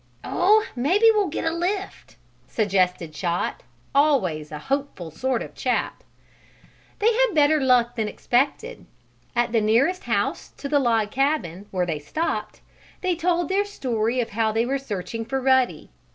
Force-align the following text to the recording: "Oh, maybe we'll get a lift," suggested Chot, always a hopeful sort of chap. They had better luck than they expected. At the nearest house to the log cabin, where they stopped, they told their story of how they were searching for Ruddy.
"Oh, 0.23 0.65
maybe 0.75 1.05
we'll 1.13 1.27
get 1.27 1.45
a 1.45 1.51
lift," 1.51 2.15
suggested 2.47 3.13
Chot, 3.13 3.61
always 3.93 4.51
a 4.51 4.57
hopeful 4.57 5.11
sort 5.11 5.43
of 5.43 5.53
chap. 5.53 6.03
They 6.97 7.13
had 7.13 7.35
better 7.35 7.59
luck 7.61 7.95
than 7.95 8.07
they 8.07 8.11
expected. 8.11 8.87
At 9.35 9.51
the 9.51 9.61
nearest 9.61 10.05
house 10.05 10.53
to 10.57 10.67
the 10.67 10.79
log 10.79 11.11
cabin, 11.11 11.67
where 11.69 11.85
they 11.85 11.99
stopped, 11.99 12.61
they 13.01 13.15
told 13.15 13.47
their 13.47 13.63
story 13.63 14.19
of 14.19 14.31
how 14.31 14.51
they 14.51 14.65
were 14.65 14.79
searching 14.79 15.23
for 15.23 15.39
Ruddy. 15.39 15.91